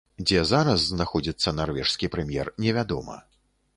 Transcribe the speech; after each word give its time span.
Дзе 0.29 0.39
зараз 0.51 0.85
знаходзіцца 0.93 1.53
нарвежскі 1.59 2.09
прэм'ер, 2.17 2.51
невядома. 2.67 3.23